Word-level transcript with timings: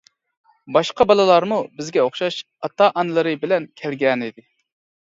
باشقا 0.77 1.07
بالىلارمۇ 1.11 1.59
بىزگە 1.81 2.07
ئوخشاش 2.07 2.41
ئاتا-ئانىلىرى 2.65 3.39
بىلەن 3.47 3.71
كەلگەنىدى. 3.85 4.51